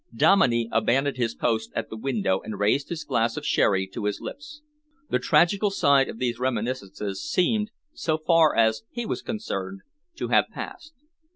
Dominey 0.15 0.67
abandoned 0.71 1.17
his 1.17 1.35
post 1.35 1.69
at 1.75 1.91
the 1.91 1.95
window 1.95 2.39
and 2.41 2.57
raised 2.57 2.89
his 2.89 3.03
glass 3.03 3.37
of 3.37 3.45
sherry 3.45 3.85
to 3.85 4.05
his 4.05 4.19
lips. 4.19 4.63
The 5.11 5.19
tragical 5.19 5.69
side 5.69 6.09
of 6.09 6.17
these 6.17 6.39
reminiscences 6.39 7.21
seemed, 7.21 7.69
so 7.93 8.17
far 8.17 8.55
as 8.55 8.81
he 8.89 9.05
was 9.05 9.21
concerned, 9.21 9.81
to 10.15 10.29
have 10.29 10.45
passed. 10.51 10.95